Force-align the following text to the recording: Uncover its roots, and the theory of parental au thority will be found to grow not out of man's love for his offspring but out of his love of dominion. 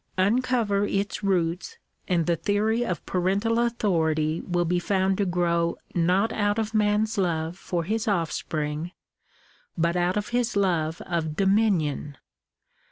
Uncover 0.17 0.83
its 0.83 1.23
roots, 1.23 1.77
and 2.07 2.25
the 2.25 2.35
theory 2.35 2.83
of 2.83 3.05
parental 3.05 3.59
au 3.59 3.69
thority 3.69 4.43
will 4.43 4.65
be 4.65 4.79
found 4.79 5.15
to 5.19 5.27
grow 5.27 5.77
not 5.93 6.33
out 6.33 6.57
of 6.57 6.73
man's 6.73 7.19
love 7.19 7.55
for 7.55 7.83
his 7.83 8.07
offspring 8.07 8.93
but 9.77 9.95
out 9.95 10.17
of 10.17 10.29
his 10.29 10.55
love 10.55 11.01
of 11.01 11.35
dominion. 11.35 12.17